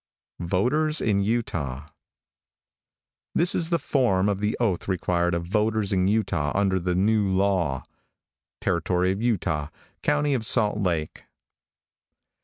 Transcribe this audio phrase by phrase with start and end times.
[0.39, 1.91] '"VOTERS IN UTAH.
[3.35, 7.27] |THIS is the form of the oath required of voters in Utah under the new
[7.27, 7.83] law:
[8.61, 9.67] Territory of Utah,
[10.01, 11.25] County of Salt Lake.